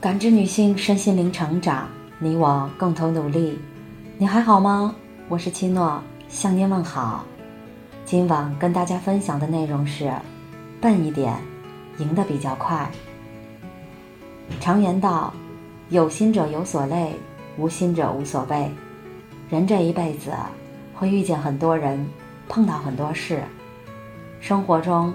[0.00, 1.88] 感知女性身心灵成长，
[2.20, 3.58] 你我共同努力。
[4.16, 4.94] 你还好吗？
[5.28, 7.24] 我是七诺，向您问好。
[8.04, 10.12] 今晚跟大家分享的内容是：
[10.80, 11.34] 笨一点，
[11.98, 12.88] 赢得比较快。
[14.60, 15.34] 常言道，
[15.88, 17.16] 有心者有所累，
[17.56, 18.70] 无心者无所谓。
[19.50, 20.30] 人这一辈子
[20.94, 22.08] 会遇见很多人，
[22.48, 23.42] 碰到很多事，
[24.38, 25.12] 生活中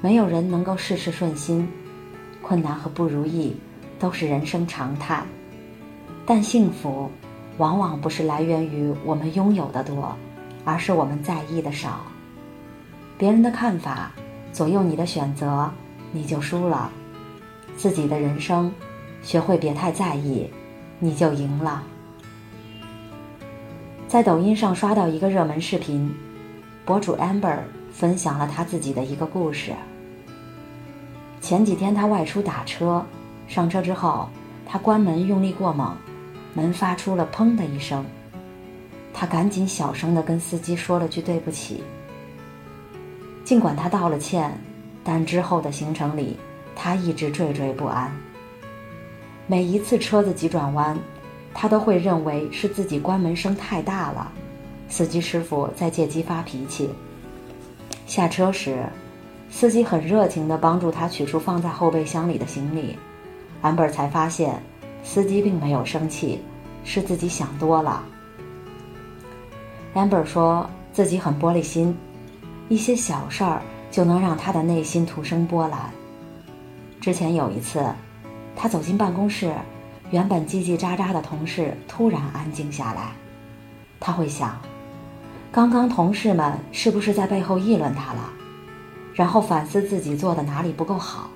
[0.00, 1.68] 没有人能够事事顺心，
[2.40, 3.54] 困难和不如意
[4.02, 5.22] 都是人生常态。
[6.26, 7.08] 但幸福
[7.58, 10.12] 往往不是来源于我们拥有的多，
[10.64, 12.00] 而是我们在意的少。
[13.16, 14.10] 别人的看法
[14.52, 15.70] 左右你的选择，
[16.10, 16.90] 你就输了。
[17.76, 18.72] 自己的人生，
[19.22, 20.50] 学会别太在意，
[20.98, 21.84] 你就赢了。
[24.08, 26.12] 在抖音上刷到一个热门视频，
[26.84, 27.58] 博主 Amber
[27.92, 29.72] 分享了他自己的一个故事。
[31.40, 33.04] 前几天他外出打车，
[33.52, 34.30] 上车之后，
[34.66, 35.94] 他关门用力过猛，
[36.54, 38.02] 门发出了“砰”的一声。
[39.12, 41.84] 他赶紧小声的跟司机说了句对不起。
[43.44, 44.58] 尽管他道了歉，
[45.04, 46.38] 但之后的行程里，
[46.74, 48.10] 他一直惴惴不安。
[49.46, 50.98] 每一次车子急转弯，
[51.52, 54.32] 他都会认为是自己关门声太大了，
[54.88, 56.88] 司机师傅在借机发脾气。
[58.06, 58.86] 下车时，
[59.50, 62.96] 司机很热情地帮助他取出放在后备箱里的行李，
[63.62, 64.60] 安贝尔才发现，
[65.02, 66.42] 司机并没有生气，
[66.84, 68.02] 是自己想多了。
[69.94, 71.96] 安贝尔说自己很玻璃心。
[72.68, 75.78] 一些小事儿就能让他的内心徒生波澜。
[77.00, 77.84] 之前有一次，
[78.56, 79.52] 他走进办公室，
[80.10, 83.12] 原本叽叽喳喳的同事突然安静下来。
[84.00, 84.58] 他会想，
[85.52, 88.32] 刚刚同事们是不是在背后议论他了？
[89.12, 91.28] 然后反思自己做的哪里不够好。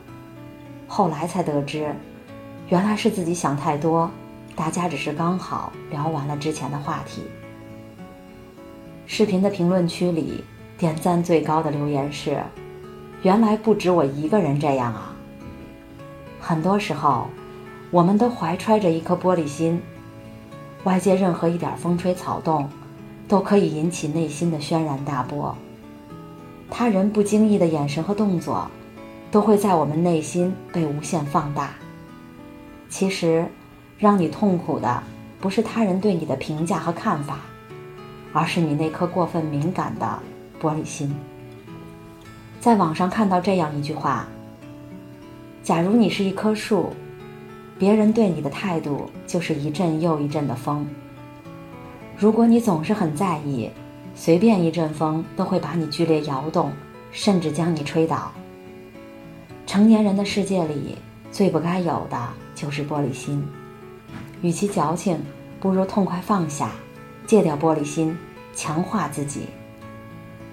[0.89, 1.95] 后来才得知，
[2.69, 4.11] 原来是自己想太多，
[4.55, 7.23] 大家只是刚好聊完了之前的话题。
[9.07, 10.45] 视频的评论区里。
[10.79, 12.39] 点赞最高的留言是
[13.25, 15.17] ：“原来不止我一个人这样啊。”
[16.39, 17.29] 很多时候，
[17.91, 19.81] 我们都怀揣着一颗玻璃心，
[20.85, 22.69] 外界任何一点风吹草动，
[23.27, 25.57] 都可以引起内心的轩然大波。
[26.71, 28.71] 他人不经意的眼神和动作，
[29.31, 31.71] 都会在我们内心被无限放大。
[32.89, 33.47] 其实，
[33.99, 35.03] 让你痛苦的
[35.41, 37.41] 不是他人对你的评价和看法，
[38.33, 40.21] 而是你那颗过分敏感的。
[40.59, 41.15] 玻璃心。
[42.61, 44.27] 在网上看到这样一句话
[45.63, 46.89] ：“假如你是一棵树，
[47.79, 50.87] 别人对你的态度就是一阵又一阵的风。
[52.17, 53.71] 如果你总是很在意，
[54.15, 56.73] 随便一阵风都会把你剧烈摇动，
[57.13, 58.33] 甚至将你吹倒。
[59.67, 60.97] 成年人的世界里，
[61.31, 62.17] 最不该有的
[62.57, 63.47] 就是玻璃心。
[64.43, 65.21] 与其矫情，
[65.61, 66.73] 不如痛快放下，
[67.25, 68.17] 戒掉玻璃心，
[68.53, 69.43] 强化自己。”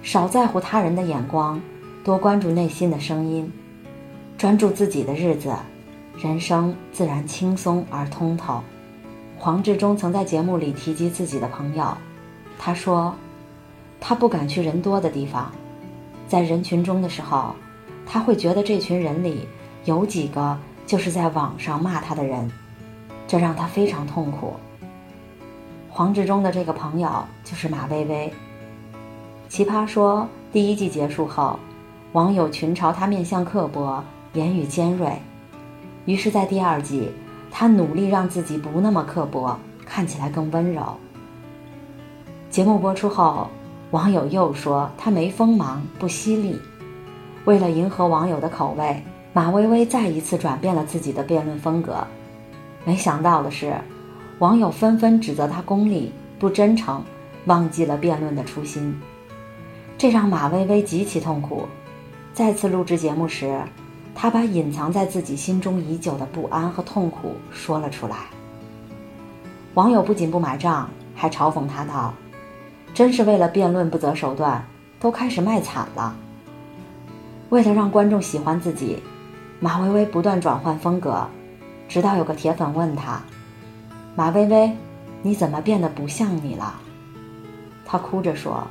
[0.04, 1.60] 少在乎他人的眼光，
[2.04, 3.50] 多关注内心的声音，
[4.38, 5.56] 专注自己的日子，
[6.22, 8.62] 人生自然轻松而通透。
[9.38, 11.96] 黄志忠曾在节目里提及自己的朋友，
[12.60, 13.16] 他说，
[14.00, 15.52] 他不敢去人多的地方，
[16.28, 17.56] 在人群中的时候，
[18.06, 19.48] 他会觉得这群人里
[19.86, 22.52] 有几个就是在网上骂他的人，
[23.28, 24.54] 这让他非常痛苦。
[25.90, 27.10] 黄志忠的这个朋友
[27.44, 28.34] 就是马薇薇。
[29.48, 31.60] 奇葩说第一季结束后，
[32.14, 35.22] 网友群嘲他面相刻薄、言语尖锐。
[36.06, 37.10] 于是，在第二季，
[37.50, 40.98] 他努力让自己不那么刻薄，看起来更温柔。
[42.50, 43.48] 节目播出后，
[43.92, 46.60] 网友又说他没锋芒、不犀利。
[47.46, 49.04] 为了迎合网友的口味，
[49.36, 52.06] 马薇薇再一次转变了自己的辩论风格。
[52.86, 53.74] 没想到的是，
[54.38, 57.04] 网友纷纷指责他功利、不真诚，
[57.46, 58.96] 忘记了辩论的初心。
[59.98, 61.68] 这让马薇薇极其痛苦。
[62.32, 63.60] 再次录制节目时，
[64.14, 68.18] 她把隐藏在自己心中已久的不安和痛苦说了出来。
[69.74, 72.14] 网友不仅不买账，还嘲讽她道
[72.94, 74.64] ：“真是为了辩论不择手段，
[75.00, 76.16] 都开始卖惨了。”
[77.50, 79.02] 为了让观众喜欢自己，
[79.64, 81.26] 马薇薇不断转换风格，
[81.88, 83.22] 直到有个铁粉问她
[84.14, 84.70] ：“马薇薇，
[85.22, 86.82] 你怎么变得不像你了？”
[87.88, 88.68] 她哭着说。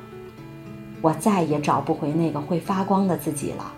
[1.00, 3.73] 我再也找不回那个会发光的自己了。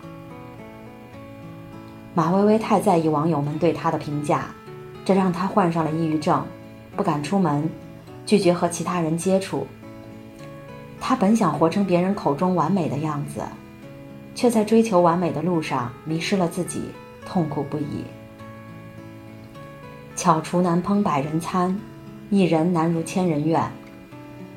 [2.15, 4.47] 马薇薇太在意网友们对她的评价，
[5.05, 6.45] 这让她患上了抑郁症，
[6.97, 7.71] 不敢出门，
[8.27, 9.69] 拒绝和其他人接触。
[11.01, 13.41] 她本想活成别人口中完美的样子，
[14.35, 16.91] 却在追求完美的路上迷失了自己，
[17.26, 18.05] 痛苦不已。
[20.17, 21.79] 巧厨难烹百人餐，
[22.31, 23.62] 一人难如千人愿。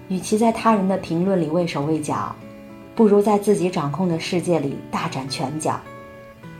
[0.09, 2.33] 与其在他人的评论里畏手畏脚，
[2.95, 5.79] 不如在自己掌控的世界里大展拳脚。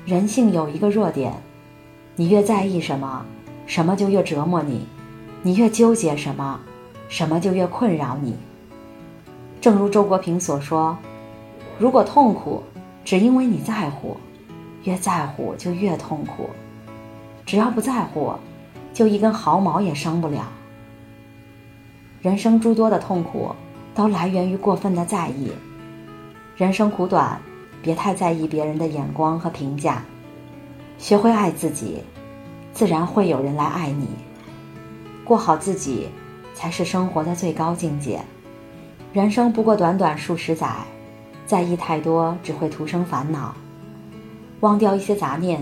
[0.05, 1.33] 人性有一个弱点，
[2.15, 3.25] 你越在意什么，
[3.65, 4.81] 什么就越折磨你；
[5.43, 6.59] 你越纠结什么，
[7.07, 8.35] 什么就越困扰你。
[9.61, 10.97] 正如周国平所说
[11.79, 12.63] ：“如果痛苦
[13.05, 14.17] 只因为你在乎，
[14.87, 16.49] 越在乎就越痛苦；
[17.45, 18.33] 只要不在乎。”
[18.93, 20.51] 就一根毫毛也伤不了。
[22.19, 23.53] 人生诸多的痛苦，
[23.93, 25.51] 都来源于过分的在意。
[26.55, 27.39] 人生苦短，
[27.79, 30.01] 别太在意别人的眼光和评价，
[30.97, 32.01] 学会爱自己，
[32.73, 34.07] 自然会有人来爱你。
[35.23, 36.07] 过好自己，
[36.55, 38.19] 才是生活的最高境界。
[39.13, 40.71] 人生不过短短数十载，
[41.45, 43.53] 在意太多只会徒生烦恼。
[44.59, 45.61] 忘掉一些杂念，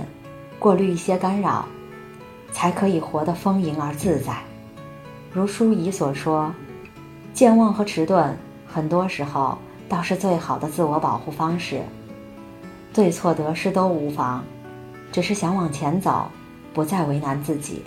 [0.59, 1.65] 过滤一些干扰。
[2.51, 4.33] 才可以活得丰盈而自在。
[5.29, 6.49] 如舒仪所说，
[7.33, 8.33] 健忘和迟钝，
[8.65, 9.57] 很多时候
[9.89, 11.81] 倒是最好的自我保护方式。
[12.93, 14.41] 对错得失都无妨，
[15.11, 16.31] 只是想往前走，
[16.73, 17.83] 不再为难自己。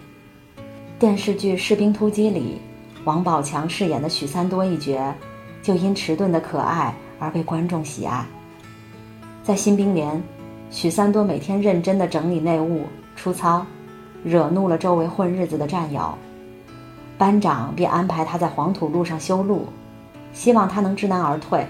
[0.99, 2.61] 电视剧《士兵突击》里，
[3.04, 5.14] 王宝强饰演的许三多一角，
[5.62, 8.26] 就因迟钝的可爱而被观众喜爱。
[9.43, 10.22] 在新兵连，
[10.70, 12.85] 许三多每天认真地整理内务、
[13.17, 13.67] 出操。
[14.25, 16.12] 惹怒了周围混日子的战友，
[17.17, 19.69] 班长便安排他在黄土路上修路，
[20.32, 21.65] 希望他能知难而退。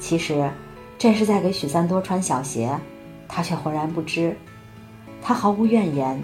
[0.00, 0.50] 其实，
[0.98, 2.76] 这是在给许三多穿小鞋，
[3.28, 4.36] 他却浑然不知。
[5.22, 6.20] 他毫无怨言，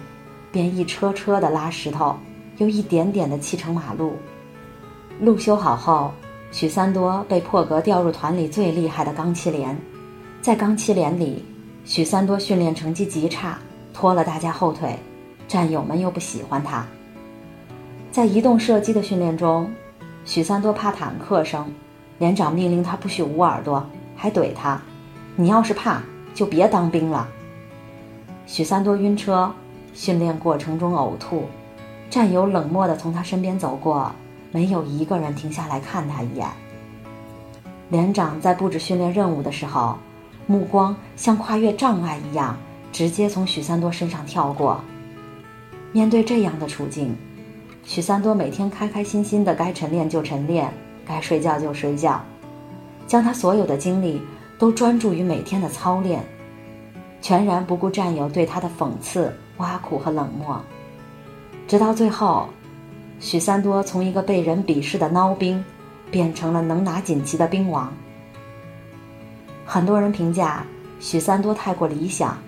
[0.51, 2.17] 便一车车的拉石头，
[2.57, 4.15] 又一点点的砌成马路。
[5.21, 6.11] 路修好后，
[6.51, 9.79] 许三多被破格调入团里最厉害的钢七连。
[10.43, 11.45] 在钢七连里，
[11.89, 13.59] 许三多训练成绩极差，
[13.95, 14.99] 拖了大家后腿。
[15.49, 16.85] 战友们又不喜欢他。
[18.11, 19.73] 在移动射击的训练中，
[20.27, 21.67] 许三多怕坦克声，
[22.19, 23.83] 连长命令他不许捂耳朵，
[24.15, 24.79] 还怼他
[25.35, 26.03] ：“你要是怕，
[26.35, 27.27] 就别当兵了。”
[28.47, 29.51] 许三多晕车，
[29.95, 31.47] 训练过程中呕吐，
[32.11, 34.13] 战友冷漠地从他身边走过，
[34.53, 36.47] 没有一个人停下来看他一眼。
[37.89, 39.97] 连长在布置训练任务的时候，
[40.49, 42.57] 目光像跨越障碍一样，
[42.91, 44.83] 直接从许三多身上跳过。
[45.93, 47.15] 面对这样的处境，
[47.85, 50.73] 许三多每天开开心心的，该晨练就晨练，
[51.07, 52.19] 该睡觉就睡觉，
[53.07, 54.23] 将他所有的精力
[54.59, 56.25] 都专注于每天的操练，
[57.21, 60.59] 全然不顾战友对他的讽刺、挖苦和冷漠。
[61.67, 62.49] 直到最后，
[63.21, 65.63] 许三多从一个被人鄙视的孬兵，
[66.11, 67.93] 变成了能拿锦旗的兵王。
[69.71, 70.65] 很多人评价
[70.99, 72.39] 许三多太过理想，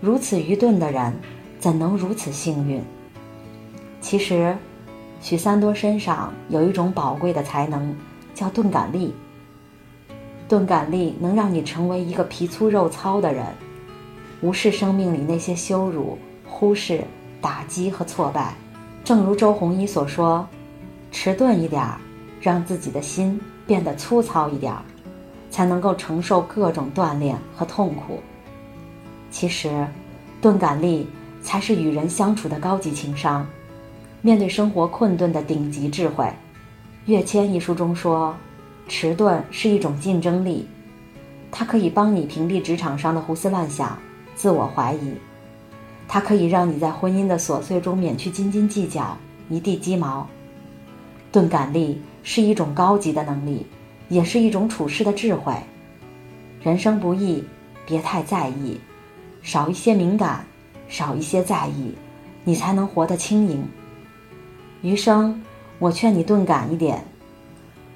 [0.00, 1.12] 如此愚钝的人。
[1.58, 2.80] 怎能如此幸运？
[4.00, 4.56] 其实，
[5.20, 7.94] 许三多身上有一种宝贵的才能，
[8.32, 9.12] 叫钝感力。
[10.48, 13.44] 钝感力能让你成为一个皮粗肉糙的人，
[14.40, 16.16] 无视生命里那些羞辱、
[16.46, 17.02] 忽视、
[17.40, 18.54] 打击和挫败。
[19.04, 20.48] 正如周鸿祎所说
[21.10, 21.98] ：“迟钝一点儿，
[22.40, 24.82] 让自己的心变得粗糙一点儿，
[25.52, 28.18] 才能够承受各种锻炼和痛苦。”
[29.30, 29.86] 其实，
[30.40, 31.06] 钝感力。
[31.44, 33.44] 才是与人相处的高级情商，
[34.20, 36.32] 面对生活困顿的顶级智慧。
[37.06, 38.32] 跃迁一书中说，
[38.86, 40.68] 迟钝是一种竞争力，
[41.50, 43.98] 它可以帮你屏蔽职场上的胡思乱想、
[44.36, 45.14] 自我怀疑，
[46.06, 49.18] 它可以让你在婚姻的琐碎中免去斤斤计较、
[49.48, 50.24] 一地鸡毛。
[51.32, 53.66] 钝感力是一种高级的能力，
[54.08, 55.54] 也是一种处事的智慧。
[56.62, 57.44] 人生不易，
[57.86, 58.80] 别太在意，
[59.42, 60.44] 少一些敏感。
[60.88, 61.94] 少一些在意，
[62.44, 63.66] 你才能活得轻盈。
[64.82, 65.42] 余生，
[65.78, 67.02] 我劝你钝感一点。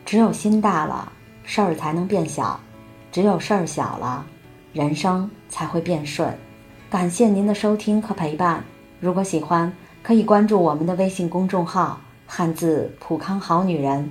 [0.07, 1.13] 只有心大了，
[1.45, 2.59] 事儿才能变小；
[3.13, 4.25] 只有事儿小了，
[4.73, 6.35] 人生才会变顺。
[6.89, 8.65] 感谢您的收听和陪伴。
[8.99, 9.71] 如果喜欢，
[10.03, 14.11] 可以关注我们的微信公众号“汉字普康好女人”。